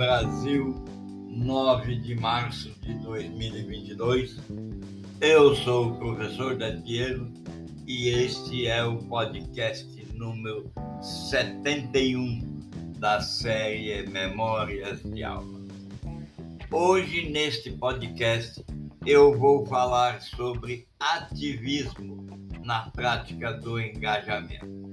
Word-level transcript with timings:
Brasil, 0.00 0.82
9 1.28 1.94
de 1.96 2.14
março 2.14 2.70
de 2.80 2.94
2022. 3.00 4.38
Eu 5.20 5.54
sou 5.56 5.88
o 5.88 5.98
professor 5.98 6.56
Dadiero 6.56 7.30
e 7.86 8.08
este 8.08 8.66
é 8.66 8.82
o 8.82 8.96
podcast 8.96 9.86
número 10.14 10.72
71 11.02 12.40
da 12.96 13.20
série 13.20 14.08
Memórias 14.08 15.02
de 15.02 15.22
Alma. 15.22 15.68
Hoje, 16.70 17.28
neste 17.28 17.70
podcast, 17.72 18.64
eu 19.04 19.38
vou 19.38 19.66
falar 19.66 20.22
sobre 20.22 20.88
ativismo 20.98 22.26
na 22.64 22.88
prática 22.88 23.52
do 23.52 23.78
engajamento. 23.78 24.89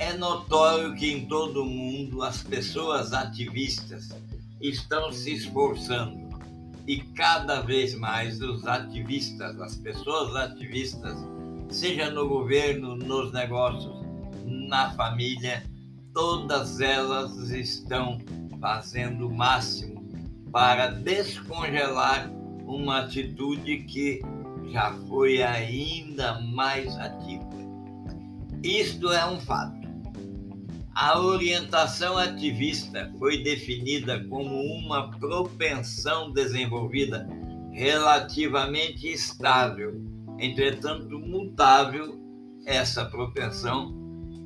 É 0.00 0.14
notório 0.14 0.94
que 0.94 1.12
em 1.12 1.26
todo 1.26 1.62
o 1.62 1.66
mundo 1.66 2.22
as 2.22 2.42
pessoas 2.42 3.12
ativistas 3.12 4.08
estão 4.58 5.12
se 5.12 5.34
esforçando 5.34 6.18
e 6.86 7.00
cada 7.00 7.60
vez 7.60 7.94
mais 7.94 8.40
os 8.40 8.66
ativistas, 8.66 9.60
as 9.60 9.76
pessoas 9.76 10.34
ativistas, 10.34 11.18
seja 11.68 12.10
no 12.10 12.26
governo, 12.26 12.96
nos 12.96 13.30
negócios, 13.34 13.94
na 14.46 14.90
família, 14.92 15.62
todas 16.14 16.80
elas 16.80 17.50
estão 17.50 18.18
fazendo 18.58 19.28
o 19.28 19.34
máximo 19.34 20.02
para 20.50 20.86
descongelar 20.86 22.32
uma 22.64 23.00
atitude 23.00 23.84
que 23.84 24.22
já 24.72 24.94
foi 25.10 25.42
ainda 25.42 26.40
mais 26.40 26.96
ativa. 26.96 27.50
Isto 28.62 29.12
é 29.12 29.26
um 29.26 29.38
fato. 29.38 29.79
A 30.94 31.18
orientação 31.20 32.18
ativista 32.18 33.12
foi 33.18 33.42
definida 33.42 34.22
como 34.24 34.60
uma 34.60 35.10
propensão 35.18 36.32
desenvolvida 36.32 37.28
relativamente 37.72 39.08
estável, 39.08 40.02
entretanto 40.38 41.18
mutável 41.18 42.18
essa 42.66 43.04
propensão, 43.04 43.94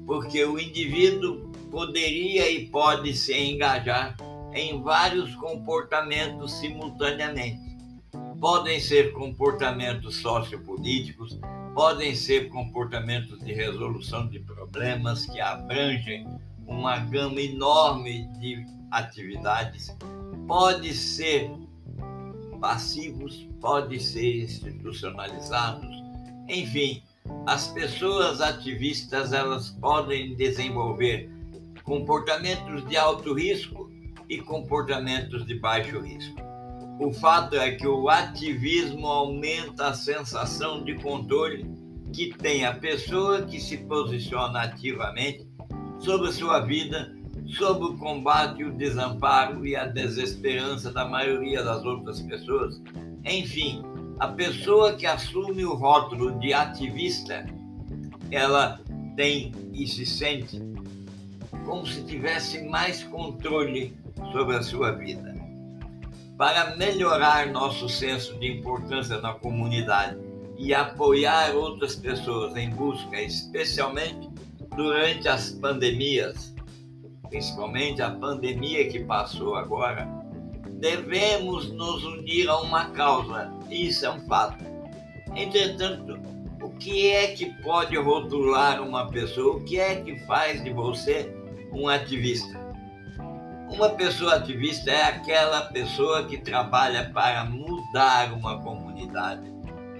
porque 0.06 0.44
o 0.44 0.58
indivíduo 0.58 1.50
poderia 1.70 2.50
e 2.50 2.66
pode 2.66 3.14
se 3.14 3.34
engajar 3.34 4.14
em 4.52 4.82
vários 4.82 5.34
comportamentos 5.36 6.52
simultaneamente. 6.52 7.74
Podem 8.38 8.78
ser 8.78 9.12
comportamentos 9.12 10.16
sociopolíticos, 10.16 11.40
podem 11.74 12.14
ser 12.14 12.48
comportamentos 12.50 13.40
de 13.40 13.52
resolução 13.52 14.28
de 14.28 14.38
problemas 14.38 15.26
que 15.26 15.40
abrangem 15.40 16.26
uma 16.66 16.98
gama 16.98 17.40
enorme 17.40 18.28
de 18.38 18.64
atividades, 18.90 19.94
pode 20.46 20.94
ser 20.94 21.50
passivos, 22.60 23.46
pode 23.60 24.00
ser 24.00 24.44
institucionalizados, 24.44 26.02
enfim, 26.48 27.02
as 27.46 27.68
pessoas 27.68 28.40
ativistas 28.40 29.32
elas 29.32 29.70
podem 29.70 30.34
desenvolver 30.36 31.30
comportamentos 31.82 32.86
de 32.88 32.96
alto 32.96 33.34
risco 33.34 33.90
e 34.28 34.38
comportamentos 34.40 35.44
de 35.44 35.58
baixo 35.58 36.00
risco. 36.00 36.43
O 36.98 37.12
fato 37.12 37.56
é 37.56 37.72
que 37.72 37.86
o 37.86 38.08
ativismo 38.08 39.08
aumenta 39.08 39.88
a 39.88 39.94
sensação 39.94 40.84
de 40.84 40.94
controle 40.94 41.68
que 42.12 42.32
tem 42.38 42.64
a 42.64 42.72
pessoa 42.72 43.42
que 43.42 43.60
se 43.60 43.78
posiciona 43.78 44.62
ativamente 44.62 45.44
sobre 45.98 46.28
a 46.28 46.32
sua 46.32 46.60
vida, 46.60 47.12
sobre 47.48 47.88
o 47.88 47.98
combate, 47.98 48.62
o 48.62 48.72
desamparo 48.72 49.66
e 49.66 49.74
a 49.74 49.86
desesperança 49.86 50.92
da 50.92 51.04
maioria 51.04 51.64
das 51.64 51.84
outras 51.84 52.20
pessoas. 52.20 52.80
Enfim, 53.24 53.82
a 54.20 54.28
pessoa 54.28 54.94
que 54.94 55.04
assume 55.04 55.64
o 55.64 55.74
rótulo 55.74 56.38
de 56.38 56.54
ativista, 56.54 57.44
ela 58.30 58.80
tem 59.16 59.50
e 59.72 59.84
se 59.88 60.06
sente 60.06 60.62
como 61.64 61.84
se 61.84 62.04
tivesse 62.04 62.62
mais 62.68 63.02
controle 63.02 63.96
sobre 64.32 64.54
a 64.54 64.62
sua 64.62 64.92
vida 64.92 65.33
para 66.36 66.76
melhorar 66.76 67.46
nosso 67.48 67.88
senso 67.88 68.38
de 68.38 68.58
importância 68.58 69.20
na 69.20 69.34
comunidade 69.34 70.18
e 70.58 70.74
apoiar 70.74 71.54
outras 71.54 71.94
pessoas 71.96 72.56
em 72.56 72.70
busca, 72.70 73.20
especialmente 73.20 74.28
durante 74.74 75.28
as 75.28 75.50
pandemias, 75.50 76.54
principalmente 77.28 78.02
a 78.02 78.10
pandemia 78.10 78.88
que 78.88 79.00
passou 79.00 79.54
agora, 79.54 80.08
devemos 80.80 81.70
nos 81.72 82.04
unir 82.04 82.48
a 82.48 82.60
uma 82.60 82.86
causa. 82.90 83.52
Isso 83.70 84.04
é 84.04 84.10
um 84.10 84.20
fato. 84.26 84.64
Entretanto, 85.34 86.18
o 86.62 86.70
que 86.70 87.10
é 87.10 87.28
que 87.28 87.46
pode 87.62 87.96
rotular 87.96 88.82
uma 88.82 89.08
pessoa? 89.08 89.56
O 89.56 89.64
que 89.64 89.78
é 89.78 89.96
que 89.96 90.18
faz 90.20 90.62
de 90.62 90.72
você 90.72 91.32
um 91.72 91.88
ativista? 91.88 92.63
Uma 93.70 93.90
pessoa 93.90 94.36
ativista 94.36 94.90
é 94.90 95.02
aquela 95.04 95.62
pessoa 95.62 96.24
que 96.24 96.38
trabalha 96.38 97.10
para 97.10 97.44
mudar 97.44 98.32
uma 98.32 98.62
comunidade, 98.62 99.50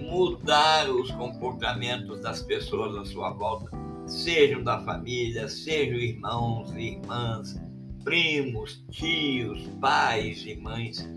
mudar 0.01 0.89
os 0.91 1.11
comportamentos 1.11 2.21
das 2.21 2.43
pessoas 2.43 2.95
à 2.97 3.05
sua 3.05 3.31
volta, 3.31 3.71
sejam 4.07 4.63
da 4.63 4.81
família, 4.81 5.49
sejam 5.49 5.97
irmãos 5.97 6.73
e 6.73 6.93
irmãs, 6.93 7.61
primos, 8.05 8.85
tios, 8.91 9.67
pais 9.81 10.45
e 10.47 10.55
mães. 10.57 11.09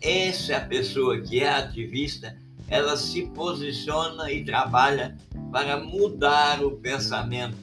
Essa 0.00 0.52
é 0.52 0.56
a 0.56 0.64
pessoa 0.64 1.20
que 1.20 1.40
é 1.40 1.48
ativista, 1.48 2.36
ela 2.68 2.96
se 2.96 3.26
posiciona 3.28 4.30
e 4.30 4.44
trabalha 4.44 5.16
para 5.52 5.78
mudar 5.78 6.64
o 6.64 6.72
pensamento 6.78 7.56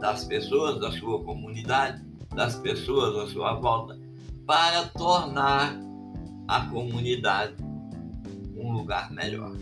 das 0.00 0.24
pessoas 0.24 0.80
da 0.80 0.90
sua 0.92 1.22
comunidade 1.22 2.05
das 2.36 2.54
pessoas 2.56 3.16
à 3.16 3.32
sua 3.32 3.54
volta 3.54 3.98
para 4.46 4.84
tornar 4.88 5.74
a 6.46 6.60
comunidade 6.66 7.56
um 8.56 8.72
lugar 8.72 9.10
melhor. 9.10 9.52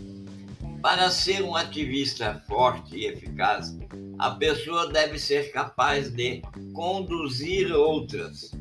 Para 0.81 1.09
ser 1.09 1.41
um 1.41 1.55
ativista 1.55 2.43
forte 2.47 2.97
e 2.97 3.05
eficaz, 3.07 3.75
a 4.19 4.29
pessoa 4.31 4.91
deve 4.91 5.17
ser 5.17 5.51
capaz 5.51 6.11
de 6.11 6.41
conduzir 6.73 7.73
outras. 7.73 8.51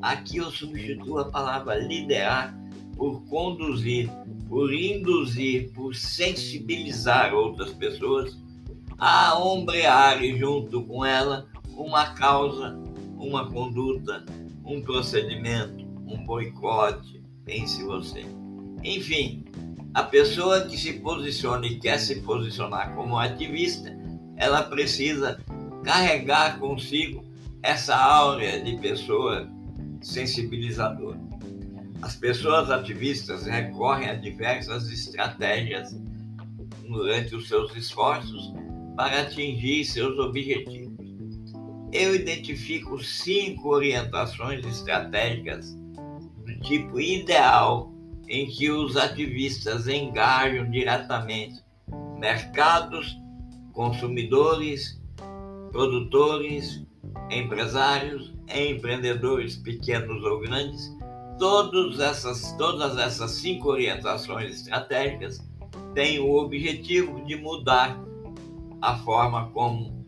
Aqui 0.00 0.38
eu 0.38 0.50
substituo 0.50 1.18
a 1.18 1.30
palavra 1.30 1.74
liderar 1.74 2.56
por 2.96 3.22
conduzir, 3.26 4.08
por 4.48 4.72
induzir, 4.72 5.72
por 5.72 5.94
sensibilizar 5.94 7.34
outras 7.34 7.72
pessoas 7.72 8.38
a 8.96 9.36
ombrear 9.38 10.22
junto 10.38 10.82
com 10.84 11.04
ela 11.04 11.46
uma 11.76 12.14
causa 12.14 12.83
uma 13.24 13.50
conduta, 13.50 14.24
um 14.64 14.80
procedimento, 14.82 15.84
um 16.06 16.24
boicote, 16.24 17.22
pense 17.44 17.82
você. 17.82 18.24
Enfim, 18.82 19.44
a 19.94 20.02
pessoa 20.02 20.62
que 20.62 20.76
se 20.76 20.94
posiciona 20.94 21.66
e 21.66 21.78
quer 21.78 21.98
se 21.98 22.20
posicionar 22.20 22.94
como 22.94 23.18
ativista, 23.18 23.96
ela 24.36 24.62
precisa 24.62 25.40
carregar 25.82 26.58
consigo 26.58 27.24
essa 27.62 27.96
áurea 27.96 28.62
de 28.62 28.76
pessoa 28.76 29.48
sensibilizadora. 30.02 31.18
As 32.02 32.16
pessoas 32.16 32.70
ativistas 32.70 33.46
recorrem 33.46 34.10
a 34.10 34.14
diversas 34.14 34.90
estratégias 34.90 35.96
durante 36.86 37.34
os 37.34 37.48
seus 37.48 37.74
esforços 37.74 38.52
para 38.94 39.22
atingir 39.22 39.84
seus 39.84 40.18
objetivos 40.18 40.93
eu 41.94 42.12
identifico 42.12 43.00
cinco 43.00 43.68
orientações 43.68 44.66
estratégicas 44.66 45.76
do 46.44 46.60
tipo 46.60 46.98
ideal 46.98 47.92
em 48.28 48.46
que 48.46 48.68
os 48.68 48.96
ativistas 48.96 49.86
engajam 49.86 50.68
diretamente 50.68 51.62
mercados, 52.18 53.16
consumidores, 53.72 55.00
produtores, 55.70 56.84
empresários, 57.30 58.34
empreendedores 58.52 59.56
pequenos 59.56 60.22
ou 60.24 60.40
grandes. 60.40 60.92
Todas 61.38 62.00
essas, 62.00 62.52
todas 62.56 62.98
essas 62.98 63.30
cinco 63.32 63.68
orientações 63.68 64.56
estratégicas 64.56 65.38
têm 65.94 66.18
o 66.18 66.32
objetivo 66.32 67.24
de 67.24 67.36
mudar 67.36 67.96
a 68.82 68.96
forma 68.98 69.48
como 69.50 70.03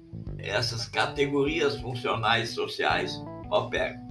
essas 0.48 0.88
categorias 0.88 1.80
funcionais 1.80 2.50
sociais 2.50 3.20
operam. 3.50 4.06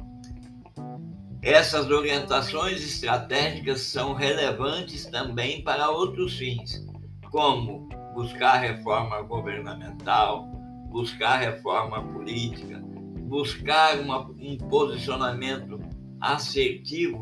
Essas 1.42 1.90
orientações 1.90 2.82
estratégicas 2.82 3.82
são 3.82 4.14
relevantes 4.14 5.06
também 5.06 5.64
para 5.64 5.90
outros 5.90 6.38
fins, 6.38 6.84
como 7.30 7.88
buscar 8.16 8.58
reforma 8.58 9.22
governamental, 9.22 10.48
buscar 10.90 11.38
reforma 11.38 12.02
política, 12.02 12.82
buscar 13.28 14.00
uma, 14.00 14.22
um 14.40 14.58
posicionamento 14.58 15.80
assertivo 16.20 17.22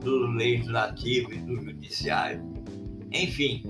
do 0.00 0.28
legislativo 0.28 1.32
e 1.32 1.38
do 1.38 1.56
judiciário. 1.56 2.44
Enfim, 3.10 3.62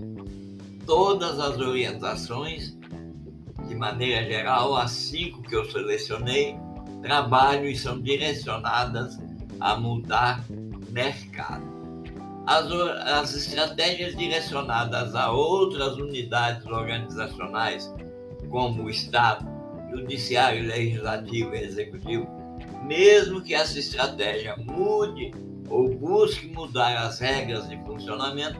todas 0.85 1.39
as 1.39 1.59
orientações, 1.59 2.78
de 3.69 3.75
maneira 3.75 4.25
geral, 4.25 4.75
as 4.76 4.91
cinco 4.91 5.43
que 5.43 5.55
eu 5.55 5.65
selecionei, 5.70 6.56
trabalham 7.03 7.67
e 7.67 7.76
são 7.76 8.00
direcionadas 8.00 9.19
a 9.61 9.76
mudar 9.76 10.44
mercado. 10.91 11.79
As, 12.47 12.67
as 12.73 13.35
estratégias 13.35 14.17
direcionadas 14.17 15.15
a 15.15 15.31
outras 15.31 15.97
unidades 15.97 16.67
organizacionais, 16.67 17.93
como 18.49 18.85
o 18.85 18.91
Estado, 18.91 19.47
Judiciário, 19.91 20.67
Legislativo 20.67 21.55
e 21.55 21.62
Executivo, 21.62 22.26
mesmo 22.82 23.43
que 23.43 23.55
essa 23.55 23.79
estratégia 23.79 24.56
mude 24.56 25.32
ou 25.69 25.94
busque 25.94 26.47
mudar 26.49 26.97
as 27.06 27.19
regras 27.19 27.69
de 27.69 27.76
funcionamento, 27.85 28.59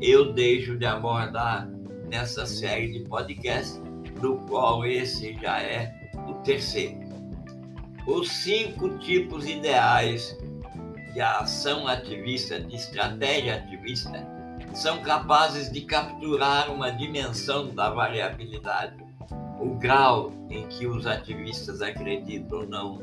eu 0.00 0.32
deixo 0.32 0.76
de 0.76 0.84
abordar 0.84 1.68
nessa 2.08 2.46
série 2.46 2.92
de 2.92 3.00
podcasts, 3.08 3.80
do 4.20 4.36
qual 4.48 4.84
esse 4.84 5.34
já 5.34 5.60
é 5.60 6.10
o 6.28 6.34
terceiro. 6.42 6.98
Os 8.06 8.28
cinco 8.28 8.98
tipos 8.98 9.46
ideais 9.46 10.36
de 11.12 11.20
ação 11.20 11.86
ativista, 11.86 12.60
de 12.60 12.76
estratégia 12.76 13.56
ativista, 13.56 14.26
são 14.74 15.02
capazes 15.02 15.70
de 15.70 15.82
capturar 15.82 16.70
uma 16.72 16.90
dimensão 16.90 17.74
da 17.74 17.90
variabilidade, 17.90 18.96
o 19.60 19.74
grau 19.74 20.32
em 20.48 20.66
que 20.68 20.86
os 20.86 21.06
ativistas 21.06 21.82
acreditam 21.82 22.60
ou 22.60 22.66
não, 22.66 23.02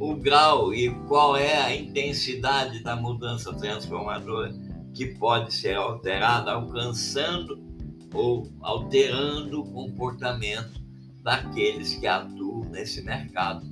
o 0.00 0.14
grau 0.14 0.74
e 0.74 0.90
qual 1.06 1.36
é 1.36 1.56
a 1.56 1.74
intensidade 1.74 2.82
da 2.82 2.96
mudança 2.96 3.54
transformadora 3.54 4.52
que 4.92 5.06
pode 5.06 5.54
ser 5.54 5.76
alterada, 5.76 6.52
alcançando 6.52 7.65
ou 8.16 8.50
alterando 8.62 9.60
o 9.60 9.70
comportamento 9.70 10.80
daqueles 11.22 11.94
que 11.94 12.06
atuam 12.06 12.64
nesse 12.70 13.02
mercado 13.02 13.66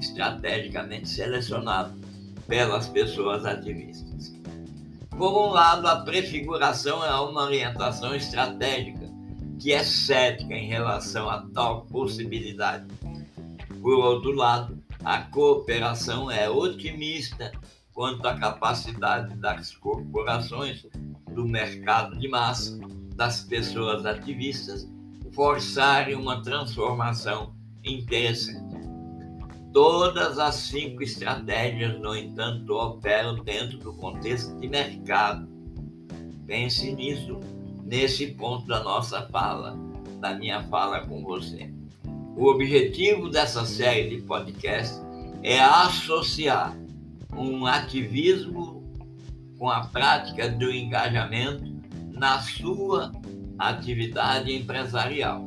estrategicamente 0.00 1.08
selecionado 1.08 1.94
pelas 2.46 2.88
pessoas 2.88 3.44
ativistas. 3.44 4.34
Por 5.10 5.30
um 5.30 5.52
lado, 5.52 5.86
a 5.86 5.96
prefiguração 5.96 7.04
é 7.04 7.14
uma 7.20 7.44
orientação 7.44 8.14
estratégica 8.14 9.04
que 9.60 9.72
é 9.72 9.84
cética 9.84 10.54
em 10.54 10.66
relação 10.66 11.30
a 11.30 11.46
tal 11.54 11.82
possibilidade. 11.86 12.86
Por 13.80 13.94
outro 13.94 14.32
lado, 14.32 14.82
a 15.04 15.20
cooperação 15.20 16.30
é 16.30 16.50
otimista 16.50 17.52
quanto 17.92 18.26
à 18.26 18.34
capacidade 18.34 19.36
das 19.36 19.76
corporações, 19.76 20.84
do 21.30 21.46
mercado 21.46 22.18
de 22.18 22.28
massa, 22.28 22.78
das 23.14 23.42
pessoas 23.42 24.04
ativistas 24.04 24.88
forçarem 25.32 26.14
uma 26.14 26.42
transformação 26.42 27.54
interessante. 27.84 28.74
Todas 29.72 30.38
as 30.38 30.54
cinco 30.54 31.02
estratégias, 31.02 31.98
no 32.00 32.14
entanto, 32.14 32.72
operam 32.74 33.42
dentro 33.42 33.78
do 33.78 33.92
contexto 33.94 34.56
de 34.60 34.68
mercado. 34.68 35.48
Pense 36.46 36.92
nisso, 36.92 37.40
nesse 37.84 38.28
ponto 38.28 38.66
da 38.66 38.82
nossa 38.84 39.22
fala, 39.28 39.76
da 40.20 40.34
minha 40.34 40.62
fala 40.64 41.04
com 41.06 41.22
você. 41.24 41.72
O 42.36 42.46
objetivo 42.46 43.28
dessa 43.28 43.64
série 43.64 44.16
de 44.16 44.22
podcasts 44.22 45.02
é 45.42 45.60
associar 45.60 46.76
um 47.36 47.66
ativismo 47.66 48.82
com 49.58 49.68
a 49.68 49.86
prática 49.86 50.48
do 50.48 50.70
engajamento 50.70 51.73
na 52.14 52.40
sua 52.40 53.12
atividade 53.58 54.54
empresarial. 54.54 55.44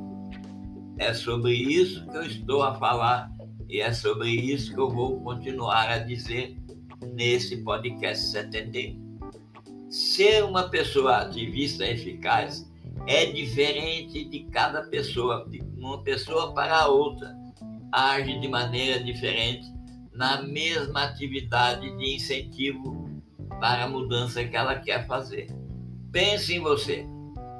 É 0.98 1.14
sobre 1.14 1.54
isso 1.54 2.06
que 2.08 2.18
eu 2.18 2.26
estou 2.26 2.64
a 2.64 2.76
falar 2.76 3.32
e 3.70 3.80
é 3.80 3.92
sobre 3.94 4.30
isso 4.30 4.74
que 4.74 4.80
eu 4.80 4.90
vou 4.90 5.22
continuar 5.22 5.90
a 5.90 6.00
dizer 6.00 6.58
nesse 7.14 7.58
podcast 7.58 8.26
71. 8.28 9.08
Ser 9.90 10.44
uma 10.44 10.70
pessoa 10.70 11.18
ativista 11.18 11.86
eficaz 11.86 12.70
é 13.08 13.26
diferente 13.26 14.26
de 14.26 14.44
cada 14.46 14.84
pessoa, 14.84 15.48
de 15.50 15.62
uma 15.78 16.04
pessoa 16.04 16.54
para 16.54 16.82
a 16.82 16.88
outra. 16.88 17.36
Age 17.92 18.40
de 18.40 18.48
maneira 18.50 19.02
diferente 19.02 19.66
na 20.12 20.42
mesma 20.42 21.04
atividade 21.04 21.96
de 21.98 22.16
incentivo 22.16 23.08
para 23.60 23.86
a 23.86 23.90
mudança 23.90 24.44
que 24.44 24.56
ela 24.56 24.76
quer 24.76 25.08
fazer. 25.08 25.48
Pense 26.12 26.56
em 26.56 26.60
você. 26.60 27.06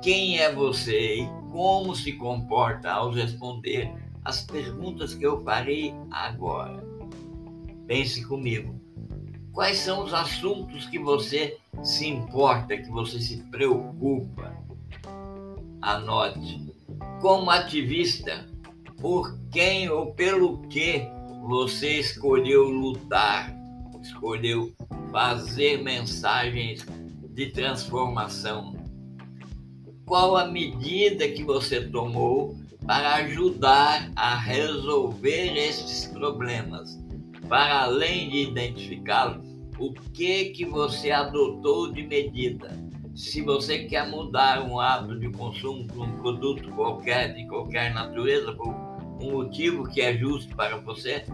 Quem 0.02 0.40
é 0.40 0.54
você 0.54 1.22
e 1.22 1.28
como 1.52 1.96
se 1.96 2.14
comporta 2.14 2.92
ao 2.92 3.12
responder 3.12 3.92
as 4.24 4.42
perguntas 4.42 5.14
que 5.14 5.26
eu 5.26 5.42
farei 5.44 5.94
agora. 6.12 6.84
Pense 7.88 8.26
comigo. 8.26 8.80
Quais 9.54 9.78
são 9.78 10.04
os 10.04 10.14
assuntos 10.14 10.86
que 10.86 11.00
você 11.00 11.58
se 11.82 12.08
importa, 12.08 12.78
que 12.78 12.90
você 12.92 13.20
se 13.20 13.38
preocupa? 13.44 14.56
Anote. 15.82 16.74
Como 17.22 17.50
ativista, 17.50 18.46
por 19.02 19.38
quem 19.50 19.90
ou 19.90 20.14
pelo 20.14 20.60
que 20.68 21.08
você 21.48 22.00
escolheu 22.00 22.70
lutar, 22.70 23.56
escolheu 24.02 24.74
fazer 25.12 25.82
mensagens 25.82 26.86
de 27.38 27.46
transformação? 27.52 28.76
Qual 30.06 30.36
a 30.36 30.48
medida 30.48 31.30
que 31.30 31.44
você 31.44 31.82
tomou 31.82 32.58
para 32.88 33.16
ajudar 33.16 34.10
a 34.16 34.34
resolver 34.34 35.58
esses 35.58 36.06
problemas. 36.06 36.98
Para 37.50 37.82
além 37.84 38.30
de 38.30 38.38
identificá-los, 38.44 39.46
o 39.78 39.94
que 40.14 40.46
que 40.46 40.66
você 40.66 41.12
adotou 41.12 41.92
de 41.92 42.04
medida? 42.04 42.72
Se 43.14 43.42
você 43.42 43.80
quer 43.80 44.10
mudar 44.10 44.64
um 44.64 44.80
hábito 44.80 45.20
de 45.20 45.30
consumo 45.30 45.86
de 45.86 46.00
um 46.00 46.18
produto 46.18 46.72
qualquer, 46.72 47.34
de 47.36 47.46
qualquer 47.46 47.94
natureza, 47.94 48.54
por 48.54 48.70
um 49.22 49.32
motivo 49.32 49.90
que 49.90 50.02
é 50.02 50.16
justo 50.18 50.56
para 50.56 50.78
você, 50.78 51.26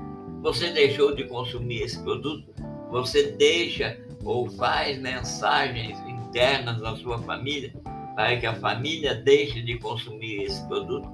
você 0.42 0.72
deixou 0.72 1.16
de 1.16 1.25
consumir 1.25 1.84
esse 1.84 2.01
produto, 2.01 2.51
você 2.89 3.32
deixa 3.32 3.98
ou 4.24 4.50
faz 4.50 5.00
mensagens 5.00 5.98
internas 6.08 6.82
à 6.84 6.96
sua 6.96 7.20
família 7.20 7.74
para 8.15 8.38
que 8.38 8.46
a 8.46 8.56
família 8.56 9.15
deixe 9.15 9.62
de 9.62 9.77
consumir 9.80 10.44
esse 10.44 10.65
produto? 10.68 11.10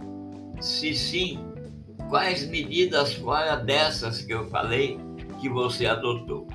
Se 0.59 0.93
sim, 0.93 1.39
quais 2.09 2.47
medidas 2.47 3.13
fora 3.13 3.55
dessas 3.55 4.21
que 4.21 4.33
eu 4.33 4.49
falei 4.49 4.99
que 5.39 5.49
você 5.49 5.85
adotou? 5.85 6.47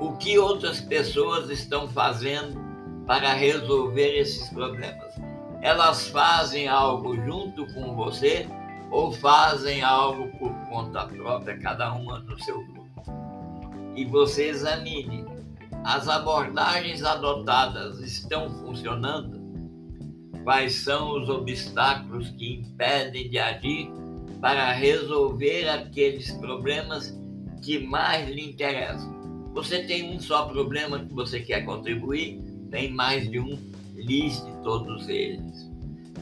O 0.00 0.16
que 0.16 0.38
outras 0.38 0.80
pessoas 0.80 1.48
estão 1.48 1.86
fazendo 1.88 2.60
para 3.06 3.32
resolver 3.32 4.18
esses 4.18 4.48
problemas? 4.48 5.14
Elas 5.60 6.08
fazem 6.08 6.66
algo 6.66 7.14
junto 7.14 7.66
com 7.72 7.94
você 7.94 8.48
ou 8.90 9.12
fazem 9.12 9.80
algo 9.82 10.28
por 10.38 10.52
conta 10.68 11.06
própria, 11.06 11.56
cada 11.58 11.92
uma 11.94 12.18
no 12.18 12.38
seu 12.42 12.64
grupo? 12.66 12.82
E 13.94 14.04
você 14.04 14.48
examine. 14.48 15.24
As 15.84 16.08
abordagens 16.08 17.02
adotadas 17.02 18.00
estão 18.00 18.50
funcionando? 18.60 19.42
quais 20.42 20.74
são 20.74 21.20
os 21.20 21.28
obstáculos 21.28 22.30
que 22.30 22.54
impedem 22.54 23.28
de 23.28 23.38
agir 23.38 23.90
para 24.40 24.72
resolver 24.72 25.68
aqueles 25.68 26.30
problemas 26.32 27.16
que 27.62 27.78
mais 27.78 28.28
lhe 28.28 28.50
interessam. 28.50 29.50
Você 29.54 29.84
tem 29.84 30.16
um 30.16 30.20
só 30.20 30.46
problema 30.46 30.98
que 30.98 31.14
você 31.14 31.40
quer 31.40 31.64
contribuir, 31.64 32.40
tem 32.70 32.90
mais 32.90 33.30
de 33.30 33.38
um, 33.38 33.56
liste 33.94 34.50
todos 34.64 35.08
eles. 35.08 35.70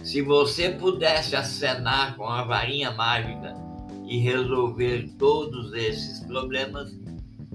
Se 0.02 0.20
você 0.20 0.70
pudesse 0.70 1.36
acenar 1.36 2.16
com 2.16 2.26
a 2.26 2.42
varinha 2.42 2.90
mágica 2.90 3.54
e 4.06 4.18
resolver 4.18 5.08
todos 5.18 5.72
esses 5.72 6.20
problemas, 6.26 6.92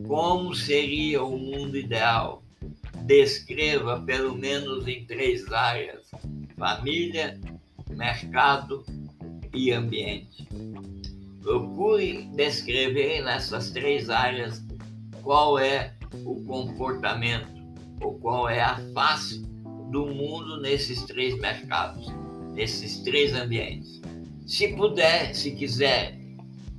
como 0.08 0.54
seria 0.56 1.24
o 1.24 1.38
mundo 1.38 1.78
ideal? 1.78 2.44
Descreva 3.06 4.02
pelo 4.02 4.36
menos 4.36 4.88
em 4.88 5.06
três 5.06 5.52
áreas 5.52 6.06
família, 6.58 7.40
mercado 7.90 8.86
e 9.54 9.72
ambiente. 9.72 10.48
Procure 11.42 12.24
descrever 12.36 13.24
nessas 13.24 13.70
três 13.70 14.10
áreas 14.10 14.64
qual 15.22 15.60
é 15.60 15.94
o 16.26 16.44
comportamento 16.44 17.54
ou 18.02 18.16
qual 18.20 18.50
é 18.50 18.62
a 18.62 18.78
face 18.94 19.46
do 19.92 20.08
mundo 20.08 20.60
nesses 20.62 21.04
três 21.04 21.38
mercados, 21.40 22.08
nesses 22.54 23.00
três 23.00 23.34
ambientes. 23.34 24.02
Se 24.46 24.70
puder, 24.70 25.34
se 25.36 25.52
quiser, 25.52 26.18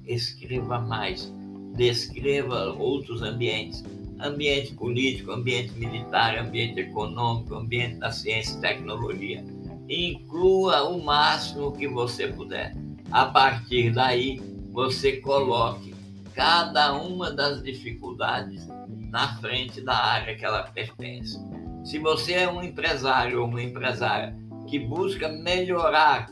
escreva 0.04 0.80
mais, 0.80 1.33
descreva 1.76 2.73
outros 2.73 3.23
ambientes, 3.23 3.85
ambiente 4.18 4.75
político, 4.75 5.33
ambiente 5.33 5.73
militar, 5.75 6.38
ambiente 6.38 6.80
econômico, 6.80 7.54
ambiente 7.54 7.97
da 7.97 8.11
ciência 8.11 8.56
e 8.56 8.61
tecnologia. 8.61 9.45
Inclua 9.88 10.88
o 10.88 11.02
máximo 11.02 11.73
que 11.73 11.87
você 11.87 12.28
puder. 12.28 12.75
A 13.11 13.26
partir 13.26 13.92
daí, 13.92 14.40
você 14.73 15.18
coloque 15.18 15.95
cada 16.35 16.92
uma 16.95 17.30
das 17.30 17.62
dificuldades 17.62 18.66
na 19.11 19.37
frente 19.37 19.80
da 19.80 19.97
área 19.97 20.37
que 20.37 20.45
ela 20.45 20.64
pertence. 20.64 21.38
Se 21.85 21.99
você 21.99 22.33
é 22.33 22.50
um 22.50 22.62
empresário 22.62 23.40
ou 23.40 23.49
uma 23.49 23.62
empresária 23.62 24.37
que 24.66 24.78
busca 24.78 25.28
melhorar 25.28 26.28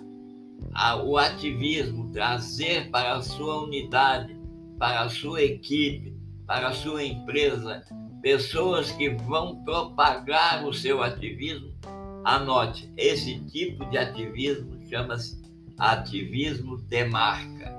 a, 0.74 0.96
o 0.96 1.16
ativismo, 1.16 2.10
trazer 2.12 2.90
para 2.90 3.14
a 3.14 3.22
sua 3.22 3.62
unidade, 3.62 4.33
para 4.78 5.02
a 5.02 5.08
sua 5.08 5.42
equipe, 5.42 6.16
para 6.46 6.68
a 6.68 6.72
sua 6.72 7.02
empresa, 7.04 7.82
pessoas 8.22 8.90
que 8.92 9.10
vão 9.10 9.62
propagar 9.64 10.66
o 10.66 10.72
seu 10.72 11.02
ativismo, 11.02 11.72
anote, 12.24 12.90
esse 12.96 13.38
tipo 13.46 13.84
de 13.86 13.98
ativismo 13.98 14.80
chama-se 14.88 15.42
ativismo 15.78 16.78
de 16.82 17.04
marca. 17.04 17.74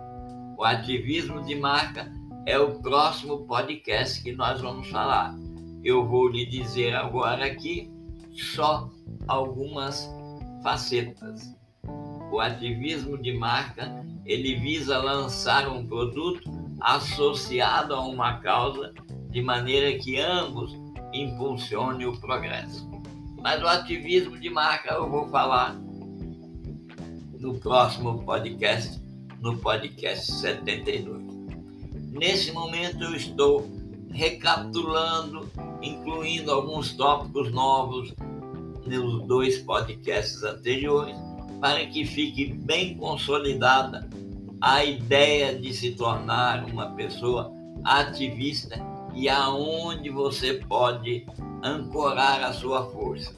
O 0.57 0.63
ativismo 0.63 1.43
de 1.43 1.55
marca 1.55 2.11
é 2.45 2.57
o 2.59 2.79
próximo 2.79 3.45
podcast 3.45 4.21
que 4.21 4.31
nós 4.31 4.61
vamos 4.61 4.87
falar. 4.89 5.35
Eu 5.83 6.07
vou 6.07 6.27
lhe 6.27 6.45
dizer 6.45 6.95
agora 6.95 7.45
aqui 7.45 7.91
só 8.31 8.89
algumas 9.27 10.09
facetas. 10.61 11.55
O 12.31 12.39
ativismo 12.39 13.17
de 13.17 13.33
marca, 13.37 14.05
ele 14.25 14.55
visa 14.55 14.97
lançar 14.97 15.67
um 15.69 15.85
produto 15.85 16.64
associado 16.79 17.93
a 17.93 18.01
uma 18.01 18.39
causa 18.39 18.93
de 19.29 19.41
maneira 19.41 19.97
que 19.97 20.19
ambos 20.19 20.73
impulsionem 21.13 22.07
o 22.07 22.19
progresso. 22.19 22.89
Mas 23.41 23.61
o 23.61 23.67
ativismo 23.67 24.39
de 24.39 24.49
marca 24.49 24.93
eu 24.93 25.09
vou 25.09 25.27
falar 25.29 25.75
no 27.39 27.59
próximo 27.59 28.23
podcast, 28.23 29.01
no 29.39 29.57
podcast 29.57 30.31
72. 30.31 31.23
Nesse 32.11 32.51
momento 32.51 33.03
eu 33.03 33.15
estou 33.15 33.69
recapitulando, 34.09 35.49
incluindo 35.81 36.51
alguns 36.51 36.93
tópicos 36.93 37.51
novos 37.51 38.13
nos 38.85 39.25
dois 39.27 39.59
podcasts 39.59 40.41
anteriores, 40.43 41.15
para 41.59 41.85
que 41.85 42.05
fique 42.05 42.53
bem 42.53 42.97
consolidada 42.97 44.09
a 44.61 44.83
ideia 44.83 45.57
de 45.57 45.73
se 45.73 45.91
tornar 45.91 46.65
uma 46.65 46.91
pessoa 46.91 47.51
ativista 47.83 48.79
e 49.13 49.29
aonde 49.29 50.09
você 50.09 50.55
pode 50.55 51.25
ancorar 51.63 52.43
a 52.43 52.53
sua 52.53 52.89
força. 52.91 53.33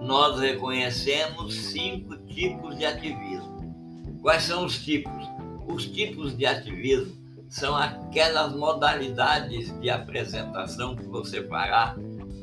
Nós 0.00 0.40
reconhecemos 0.40 1.54
cinco 1.54 2.16
tipos 2.26 2.76
de 2.76 2.84
ativismo. 2.86 4.18
Quais 4.22 4.42
são 4.42 4.64
os 4.64 4.78
tipos? 4.78 5.28
Os 5.66 5.86
tipos 5.86 6.36
de 6.36 6.46
ativismo 6.46 7.14
são 7.48 7.76
aquelas 7.76 8.54
modalidades 8.54 9.78
de 9.80 9.90
apresentação 9.90 10.96
que 10.96 11.04
você 11.04 11.46
fará 11.46 11.96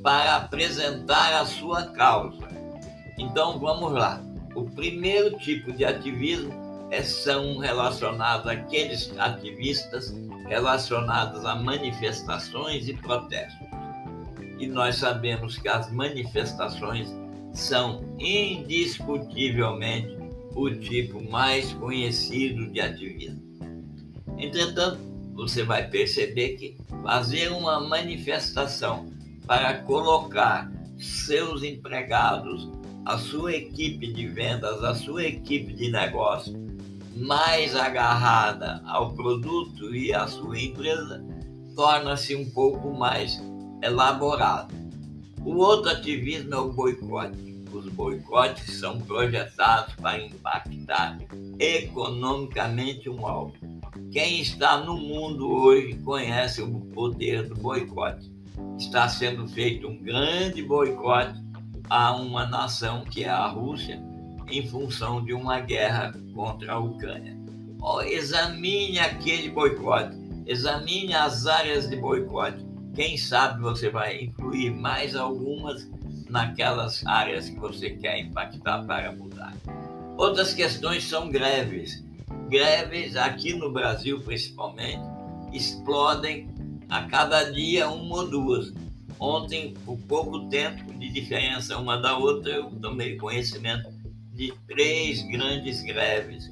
para 0.03 0.36
apresentar 0.36 1.41
a 1.41 1.46
sua 1.46 1.88
causa. 1.88 2.48
Então 3.17 3.60
vamos 3.60 3.91
lá. 3.91 4.22
O 4.56 4.63
primeiro 4.70 5.38
tipo 5.38 5.72
de 5.72 5.84
ativismo 5.86 6.66
são 7.03 7.58
relacionados 7.58 8.48
àqueles 8.48 9.12
ativistas 9.17 10.13
relacionados 10.48 11.44
a 11.46 11.56
manifestações 11.56 12.88
e 12.88 12.94
protestos. 12.94 13.67
E 14.58 14.67
nós 14.67 14.96
sabemos 14.96 15.58
que 15.58 15.67
as 15.67 15.91
manifestações 15.91 17.13
são 17.53 18.01
indiscutivelmente 18.17 20.17
o 20.56 20.70
tipo 20.72 21.22
mais 21.29 21.74
conhecido 21.74 22.72
de 22.72 22.79
ativismo. 22.79 23.41
Entretanto, 24.38 25.00
você 25.34 25.63
vai 25.63 25.88
perceber 25.88 26.56
que 26.56 26.77
fazer 27.03 27.51
uma 27.51 27.79
manifestação 27.79 29.12
para 29.46 29.75
colocar 29.84 30.72
seus 30.98 31.62
empregados, 31.62 32.67
a 33.06 33.17
sua 33.17 33.53
equipe 33.53 34.12
de 34.12 34.27
vendas, 34.27 34.84
a 34.84 34.96
sua 34.96 35.25
equipe 35.25 35.74
de 35.74 35.91
negócio 35.91 36.66
mais 37.19 37.75
agarrada 37.75 38.81
ao 38.86 39.13
produto 39.13 39.95
e 39.95 40.13
à 40.13 40.27
sua 40.27 40.59
empresa, 40.59 41.24
torna-se 41.75 42.36
um 42.36 42.50
pouco 42.51 42.93
mais 42.93 43.41
elaborado. 43.81 44.74
O 45.43 45.55
outro 45.55 45.91
ativismo 45.91 46.53
é 46.53 46.57
o 46.57 46.71
boicote. 46.71 47.57
Os 47.71 47.88
boicotes 47.89 48.79
são 48.79 49.00
projetados 49.01 49.93
para 49.95 50.19
impactar 50.21 51.17
economicamente 51.59 53.09
um 53.09 53.25
alvo. 53.25 53.53
Quem 54.12 54.41
está 54.41 54.77
no 54.77 54.97
mundo 54.97 55.50
hoje 55.50 55.95
conhece 56.03 56.62
o 56.62 56.79
poder 56.79 57.47
do 57.47 57.55
boicote 57.55 58.31
está 58.77 59.07
sendo 59.07 59.47
feito 59.47 59.88
um 59.88 60.01
grande 60.01 60.62
boicote 60.63 61.39
a 61.89 62.15
uma 62.15 62.45
nação 62.45 63.03
que 63.05 63.24
é 63.24 63.29
a 63.29 63.47
Rússia 63.47 64.01
em 64.50 64.68
função 64.68 65.24
de 65.24 65.34
uma 65.34 65.60
guerra 65.60 66.13
contra 66.34 66.74
a 66.74 66.80
Ucrânia. 66.80 67.38
Oh, 67.82 68.01
examine 68.01 69.00
aquele 69.00 69.50
boicote, 69.50 70.16
examine 70.46 71.13
as 71.13 71.46
áreas 71.46 71.89
de 71.89 71.96
boicote. 71.96 72.66
Quem 72.96 73.18
sabe 73.18 73.62
você 73.62 73.89
vai 73.89 74.22
incluir 74.24 74.72
mais 74.72 75.16
algumas 75.16 75.89
naquelas 76.30 77.06
áreas 77.06 77.50
que 77.50 77.60
você 77.60 77.92
quer 77.92 78.20
impactar 78.20 78.84
para 78.86 79.12
mudar. 79.12 79.54
Outras 80.18 80.54
questões 80.54 81.04
são 81.04 81.30
greves. 81.30 82.04
Greves 82.50 83.16
aqui 83.16 83.54
no 83.54 83.72
Brasil, 83.72 84.20
principalmente, 84.22 85.04
explodem 85.54 86.50
a 86.89 87.04
cada 87.04 87.51
dia 87.51 87.89
uma 87.89 88.18
ou 88.18 88.27
duas. 88.27 88.74
Ontem, 89.20 89.74
por 89.86 89.98
pouco 90.00 90.48
tempo 90.50 90.94
de 90.94 91.10
diferença 91.10 91.77
uma 91.77 91.98
da 91.98 92.18
outra, 92.18 92.51
eu 92.51 92.70
tomei 92.82 93.16
conhecimento 93.18 93.89
de 94.38 94.53
três 94.67 95.24
grandes 95.24 95.82
greves 95.82 96.50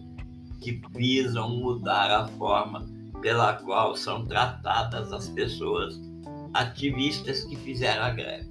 que 0.59 0.81
visam 0.95 1.47
mudar 1.47 2.09
a 2.09 2.27
forma 2.29 2.83
pela 3.21 3.53
qual 3.53 3.95
são 3.95 4.25
tratadas 4.25 5.13
as 5.13 5.29
pessoas 5.29 6.01
ativistas 6.51 7.43
que 7.43 7.55
fizeram 7.55 8.03
a 8.03 8.09
greve. 8.09 8.49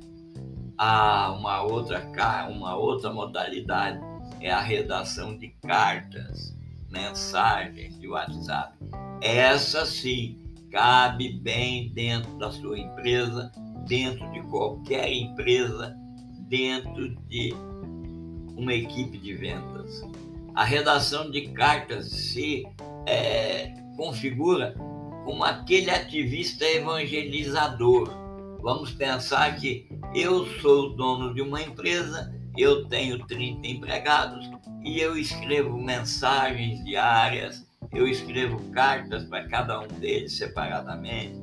Há 0.79 1.33
uma 1.33 1.63
outra, 1.63 2.01
uma 2.49 2.77
outra 2.77 3.13
modalidade 3.13 3.99
é 4.41 4.53
a 4.53 4.61
redação 4.61 5.37
de 5.37 5.49
cartas, 5.67 6.57
mensagens 6.89 7.99
de 7.99 8.07
WhatsApp. 8.07 8.77
Essa 9.21 9.85
sim 9.85 10.39
cabe 10.71 11.41
bem 11.41 11.93
dentro 11.93 12.39
da 12.39 12.53
sua 12.53 12.79
empresa, 12.79 13.51
dentro 13.89 14.31
de 14.31 14.43
qualquer 14.43 15.13
empresa, 15.13 15.97
dentro 16.49 17.17
de 17.27 17.53
uma 18.57 18.73
equipe 18.73 19.19
de 19.19 19.35
vendas. 19.35 20.03
A 20.55 20.65
redação 20.65 21.31
de 21.31 21.49
cartas 21.49 22.11
se 22.11 22.65
é, 23.07 23.75
configura 23.97 24.75
como 25.25 25.43
aquele 25.45 25.91
ativista 25.91 26.65
evangelizador. 26.65 28.11
Vamos 28.63 28.93
pensar 28.93 29.57
que 29.57 29.89
eu 30.15 30.47
sou 30.61 30.95
dono 30.95 31.35
de 31.35 31.43
uma 31.43 31.61
empresa, 31.61 32.33
eu 32.57 32.87
tenho 32.87 33.27
30 33.27 33.67
empregados 33.67 34.49
e 34.83 35.01
eu 35.01 35.17
escrevo 35.17 35.77
mensagens 35.77 36.85
diárias, 36.85 37.67
eu 37.93 38.07
escrevo 38.07 38.59
cartas 38.71 39.25
para 39.25 39.49
cada 39.49 39.81
um 39.81 39.89
deles 39.89 40.37
separadamente, 40.37 41.35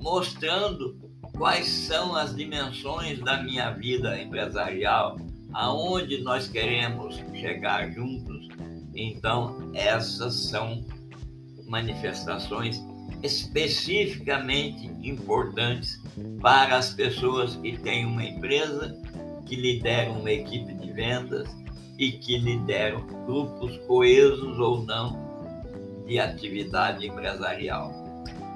mostrando 0.00 0.98
quais 1.36 1.66
são 1.68 2.14
as 2.14 2.34
dimensões 2.34 3.20
da 3.20 3.42
minha 3.42 3.70
vida 3.70 4.20
empresarial, 4.20 5.16
aonde 5.52 6.18
nós 6.22 6.48
queremos 6.48 7.16
chegar 7.34 7.90
juntos. 7.92 8.48
Então, 8.94 9.70
essas 9.74 10.34
são 10.34 10.84
manifestações 11.66 12.82
especificamente 13.22 14.86
importantes 15.02 16.00
para 16.40 16.76
as 16.76 16.92
pessoas 16.92 17.56
que 17.56 17.76
têm 17.78 18.06
uma 18.06 18.24
empresa, 18.24 18.96
que 19.46 19.56
lideram 19.56 20.20
uma 20.20 20.30
equipe 20.30 20.74
de 20.74 20.92
vendas 20.92 21.48
e 21.98 22.12
que 22.12 22.38
lideram 22.38 23.06
grupos 23.26 23.76
coesos 23.86 24.58
ou 24.58 24.84
não 24.84 25.28
de 26.06 26.18
atividade 26.18 27.06
empresarial. 27.06 27.92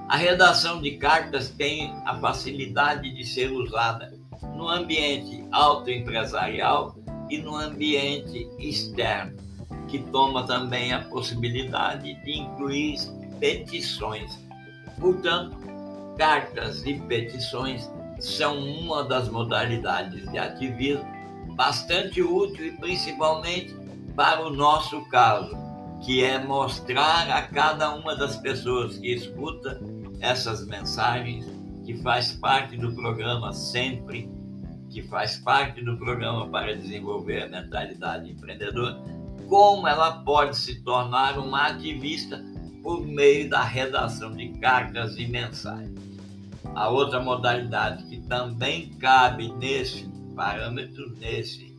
A 0.09 0.17
redação 0.17 0.81
de 0.81 0.93
cartas 0.93 1.51
tem 1.51 1.93
a 2.05 2.19
facilidade 2.19 3.11
de 3.11 3.25
ser 3.25 3.51
usada 3.51 4.13
no 4.55 4.69
ambiente 4.69 5.45
autoempresarial 5.51 6.97
e 7.31 7.39
no 7.39 7.57
ambiente 7.57 8.49
externo, 8.59 9.37
que 9.89 9.99
toma 9.99 10.47
também 10.47 10.93
a 10.93 11.01
possibilidade 11.01 12.15
de 12.23 12.39
incluir 12.39 12.97
petições. 13.41 14.39
Portanto, 15.01 15.57
cartas 16.17 16.85
e 16.85 16.95
petições 16.95 17.91
são 18.21 18.59
uma 18.59 19.03
das 19.03 19.29
modalidades 19.29 20.31
de 20.31 20.39
ativismo 20.39 21.05
bastante 21.55 22.23
útil 22.23 22.67
e 22.67 22.73
principalmente 22.73 23.75
para 24.15 24.47
o 24.47 24.51
nosso 24.51 25.05
caso, 25.09 25.57
que 26.05 26.23
é 26.23 26.39
mostrar 26.39 27.31
a 27.31 27.43
cada 27.43 27.95
uma 27.95 28.15
das 28.15 28.37
pessoas 28.37 28.99
que 28.99 29.13
escuta 29.13 29.81
essas 30.21 30.67
mensagens, 30.67 31.47
que 31.85 31.95
faz 32.03 32.33
parte 32.33 32.77
do 32.77 32.93
programa 32.93 33.53
sempre, 33.53 34.31
que 34.93 35.03
faz 35.03 35.39
parte 35.39 35.83
do 35.83 35.97
programa 35.97 36.47
para 36.49 36.77
desenvolver 36.77 37.45
a 37.45 37.49
mentalidade 37.49 38.31
empreendedora, 38.31 39.03
como 39.49 39.89
ela 39.89 40.23
pode 40.23 40.57
se 40.57 40.83
tornar 40.83 41.39
uma 41.39 41.69
ativista 41.69 42.45
por 42.83 43.07
meio 43.07 43.49
da 43.49 43.63
redação 43.63 44.35
de 44.35 44.49
cartas 44.59 45.17
e 45.17 45.27
mensagens. 45.27 45.99
A 46.75 46.89
outra 46.89 47.21
modalidade 47.21 48.05
que 48.05 48.21
também 48.23 48.91
cabe 48.95 49.53
nesse 49.55 50.09
parâmetro, 50.35 51.11
nesse 51.19 51.77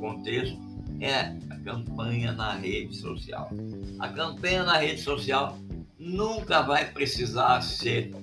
contexto, 0.00 0.58
é 1.00 1.36
a 1.50 1.56
campanha 1.64 2.32
na 2.32 2.52
rede 2.52 2.96
social. 2.96 3.50
A 3.98 4.08
campanha 4.08 4.62
na 4.64 4.76
rede 4.76 5.00
social 5.00 5.58
nunca 5.98 6.62
vai 6.62 6.90
precisar 6.90 7.60
ser 7.62 8.14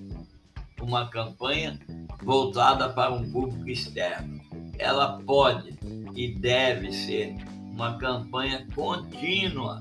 uma 0.81 1.09
campanha 1.09 1.79
voltada 2.23 2.89
para 2.89 3.11
um 3.11 3.29
público 3.31 3.69
externo. 3.69 4.39
Ela 4.77 5.19
pode 5.25 5.77
e 6.15 6.33
deve 6.33 6.91
ser 6.91 7.35
uma 7.71 7.97
campanha 7.97 8.65
contínua 8.75 9.79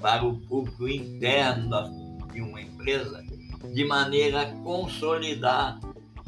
para 0.00 0.24
o 0.24 0.38
público 0.40 0.88
interno 0.88 1.70
de 2.32 2.40
uma 2.40 2.60
empresa, 2.60 3.24
de 3.72 3.84
maneira 3.84 4.42
a 4.42 4.52
consolidar 4.62 5.80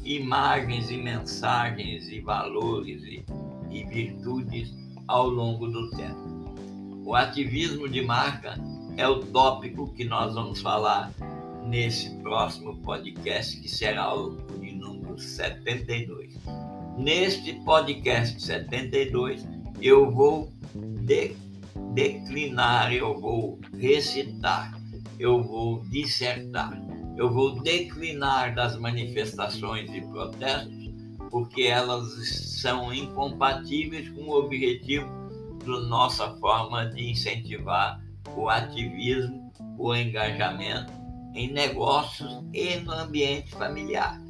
imagens 0.04 0.90
e 0.90 0.96
mensagens 0.96 2.08
e 2.08 2.20
valores 2.20 3.02
e, 3.04 3.24
e 3.70 3.84
virtudes 3.84 4.74
ao 5.06 5.28
longo 5.28 5.66
do 5.68 5.90
tempo. 5.90 6.28
O 7.04 7.14
ativismo 7.14 7.88
de 7.88 8.02
marca 8.02 8.58
é 8.96 9.06
o 9.06 9.20
tópico 9.20 9.92
que 9.94 10.04
nós 10.04 10.34
vamos 10.34 10.60
falar 10.60 11.12
nesse 11.64 12.10
próximo 12.16 12.76
podcast, 12.78 13.60
que 13.60 13.68
será 13.68 14.14
o 14.14 14.36
de 14.58 14.67
72. 15.18 16.34
Neste 16.96 17.54
podcast 17.64 18.40
72, 18.42 19.46
eu 19.80 20.10
vou 20.10 20.52
de, 20.74 21.36
declinar, 21.94 22.92
eu 22.92 23.18
vou 23.18 23.58
recitar, 23.78 24.76
eu 25.18 25.42
vou 25.42 25.80
dissertar, 25.86 26.80
eu 27.16 27.32
vou 27.32 27.60
declinar 27.60 28.54
das 28.54 28.78
manifestações 28.78 29.92
e 29.92 30.00
protestos, 30.00 30.92
porque 31.30 31.62
elas 31.62 32.08
são 32.60 32.92
incompatíveis 32.92 34.08
com 34.10 34.22
o 34.22 34.38
objetivo 34.38 35.08
da 35.64 35.80
nossa 35.80 36.34
forma 36.36 36.86
de 36.86 37.10
incentivar 37.10 38.00
o 38.36 38.48
ativismo, 38.48 39.52
o 39.76 39.94
engajamento 39.94 40.92
em 41.34 41.52
negócios 41.52 42.42
e 42.52 42.76
no 42.76 42.92
ambiente 42.92 43.50
familiar. 43.50 44.20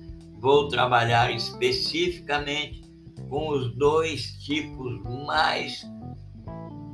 Vou 0.41 0.69
trabalhar 0.69 1.31
especificamente 1.33 2.83
com 3.29 3.51
os 3.51 3.75
dois 3.75 4.33
tipos 4.45 5.03
mais 5.27 5.87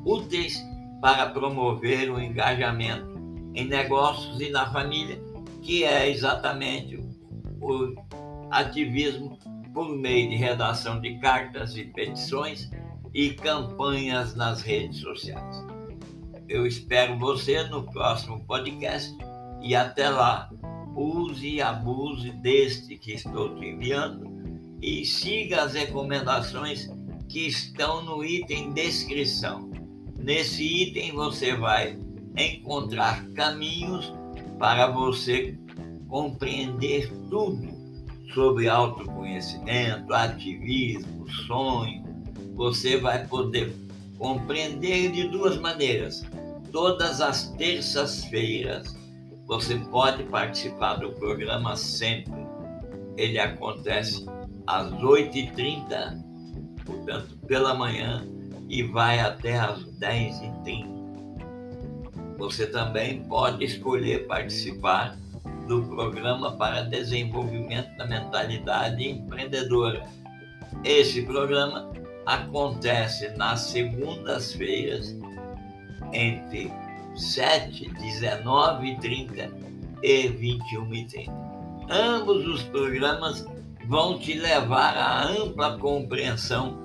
úteis 0.05 0.63
para 1.01 1.31
promover 1.31 2.11
o 2.11 2.21
engajamento 2.21 3.15
em 3.55 3.67
negócios 3.67 4.41
e 4.41 4.51
na 4.51 4.71
família, 4.73 5.23
que 5.63 5.85
é 5.85 6.11
exatamente 6.11 6.97
o 7.61 7.95
ativismo 8.51 9.39
por 9.73 9.89
meio 9.89 10.31
de 10.31 10.37
redação 10.37 11.01
de 11.01 11.19
cartas 11.19 11.77
e 11.77 11.85
petições 11.85 12.71
e 13.13 13.31
campanhas 13.31 14.35
nas 14.35 14.63
redes 14.63 15.01
sociais. 15.01 15.65
Eu 16.49 16.67
espero 16.67 17.19
você 17.19 17.63
no 17.65 17.83
próximo 17.85 18.45
podcast 18.47 19.17
e 19.61 19.75
até 19.75 20.09
lá, 20.11 20.51
use 20.95 21.47
e 21.47 21.63
abuse 21.63 22.31
deste 22.31 22.97
que 22.97 23.13
estou 23.13 23.55
te 23.57 23.67
enviando 23.67 24.33
e 24.81 25.05
siga 25.05 25.63
as 25.63 25.75
recomendações 25.75 26.89
que 27.29 27.47
estão 27.47 28.05
no 28.05 28.25
item 28.25 28.73
descrição. 28.73 29.71
Nesse 30.19 30.63
item 30.65 31.13
você 31.13 31.55
vai 31.55 31.99
encontrar 32.37 33.25
caminhos 33.31 34.13
para 34.59 34.87
você 34.89 35.59
compreender 36.09 37.11
tudo 37.29 37.69
sobre 38.33 38.69
autoconhecimento, 38.69 40.13
ativismo, 40.13 41.29
sonho. 41.47 42.05
Você 42.55 42.99
vai 42.99 43.27
poder 43.27 43.75
compreender 44.19 45.11
de 45.13 45.29
duas 45.29 45.59
maneiras. 45.59 46.25
Todas 46.71 47.21
as 47.21 47.51
terças-feiras 47.53 48.97
você 49.47 49.77
pode 49.77 50.25
participar 50.25 50.95
do 50.97 51.13
programa 51.13 51.77
sempre. 51.77 52.45
Ele 53.17 53.39
acontece 53.39 54.27
às 54.67 54.91
8h30, 54.93 56.23
portanto, 56.85 57.37
pela 57.47 57.75
manhã, 57.75 58.27
e 58.69 58.83
vai 58.83 59.21
até 59.21 59.59
às 59.59 59.85
10h30. 59.85 60.95
Você 62.39 62.67
também 62.67 63.23
pode 63.25 63.65
escolher 63.65 64.27
participar 64.27 65.17
do 65.69 65.83
programa 65.85 66.57
para 66.57 66.83
desenvolvimento 66.83 67.97
da 67.97 68.07
mentalidade 68.07 69.09
empreendedora. 69.09 70.05
Esse 70.83 71.23
programa 71.23 71.91
acontece 72.27 73.29
nas 73.37 73.61
segundas-feiras 73.61 75.17
entre 76.13 76.73
7, 77.15 77.89
19 77.91 78.87
e 78.87 78.97
30 78.99 79.51
e 80.03 80.29
21 80.29 80.95
e 80.95 81.05
30. 81.07 81.33
Ambos 81.91 82.47
os 82.47 82.63
programas 82.65 83.47
vão 83.87 84.19
te 84.19 84.35
levar 84.35 84.97
à 84.97 85.27
ampla 85.29 85.79
compreensão 85.79 86.79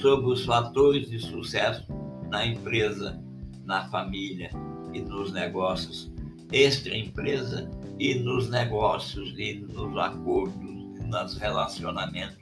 sobre 0.00 0.32
os 0.32 0.44
fatores 0.44 1.10
de 1.10 1.18
sucesso 1.18 1.84
na 2.30 2.46
empresa, 2.46 3.20
na 3.64 3.88
família 3.88 4.50
e 4.92 5.00
nos 5.00 5.32
negócios 5.32 6.12
extra-empresa 6.52 7.68
e 7.98 8.14
nos 8.14 8.48
negócios 8.48 9.34
e 9.36 9.54
nos 9.54 9.96
acordos 9.98 10.54
e 11.00 11.04
nos 11.04 11.36
relacionamentos 11.36 12.38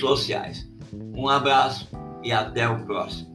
sociais. 0.00 0.68
Um 1.14 1.28
abraço 1.28 1.88
e 2.22 2.32
até 2.32 2.68
o 2.68 2.84
próximo. 2.84 3.28